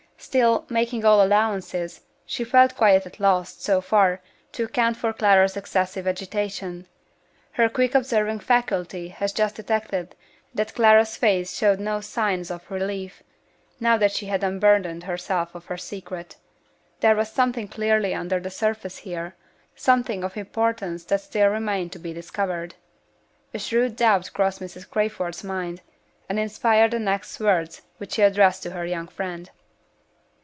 Still, 0.23 0.67
making 0.69 1.03
all 1.03 1.23
allowances, 1.25 2.01
she 2.27 2.43
felt 2.43 2.75
quite 2.75 3.07
at 3.07 3.17
a 3.17 3.21
loss, 3.23 3.55
so 3.55 3.81
far, 3.81 4.21
to 4.51 4.65
account 4.65 4.95
for 4.95 5.11
Clara's 5.13 5.57
excessive 5.57 6.05
agitation. 6.07 6.85
Her 7.53 7.67
quick 7.67 7.95
observing 7.95 8.41
faculty 8.41 9.07
had 9.07 9.35
just 9.35 9.55
detected 9.55 10.15
that 10.53 10.75
Clara's 10.75 11.17
face 11.17 11.55
showed 11.57 11.79
no 11.79 12.01
signs 12.01 12.51
of 12.51 12.69
relief, 12.69 13.23
now 13.79 13.97
that 13.97 14.11
she 14.11 14.27
had 14.27 14.43
unburdened 14.43 15.05
herself 15.05 15.55
of 15.55 15.65
her 15.65 15.77
secret. 15.77 16.35
There 16.99 17.15
was 17.15 17.31
something 17.31 17.67
clearly 17.67 18.13
under 18.13 18.39
the 18.39 18.51
surface 18.51 18.97
here 18.99 19.33
something 19.75 20.23
of 20.23 20.37
importance 20.37 21.03
that 21.05 21.21
still 21.21 21.47
remained 21.49 21.91
to 21.93 21.99
be 21.99 22.13
discovered. 22.13 22.75
A 23.55 23.59
shrewd 23.59 23.95
doubt 23.95 24.29
crossed 24.35 24.59
Mrs. 24.61 24.87
Crayford's 24.87 25.43
mind, 25.43 25.81
and 26.29 26.37
inspired 26.37 26.91
the 26.91 26.99
next 26.99 27.39
words 27.39 27.81
which 27.97 28.13
she 28.13 28.21
addressed 28.21 28.61
to 28.63 28.69
her 28.71 28.85
young 28.85 29.07
friend. 29.07 29.49